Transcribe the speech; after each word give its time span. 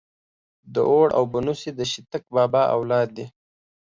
داوړ 0.73 1.07
او 1.17 1.23
بنوڅي 1.31 1.71
ده 1.77 1.85
شيتک 1.91 2.23
بابا 2.35 2.63
اولاد 2.75 3.07
دې. 3.17 3.25